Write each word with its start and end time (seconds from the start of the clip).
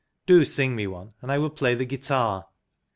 "Do 0.25 0.45
sing 0.45 0.75
me 0.75 0.87
one, 0.87 1.13
and 1.21 1.31
I 1.31 1.37
will 1.37 1.51
play 1.51 1.75
the 1.75 1.85
guitar." 1.85 2.47